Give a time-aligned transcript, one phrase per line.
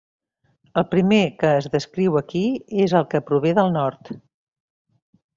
[0.81, 2.41] El primer que es descriu aquí
[2.85, 4.11] és el que prové del nord.